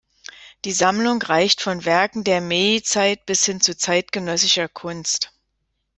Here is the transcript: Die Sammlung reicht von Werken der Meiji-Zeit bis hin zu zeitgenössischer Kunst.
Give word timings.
Die 0.65 0.71
Sammlung 0.71 1.21
reicht 1.21 1.61
von 1.61 1.85
Werken 1.85 2.23
der 2.23 2.41
Meiji-Zeit 2.41 3.27
bis 3.27 3.45
hin 3.45 3.61
zu 3.61 3.77
zeitgenössischer 3.77 4.67
Kunst. 4.67 5.31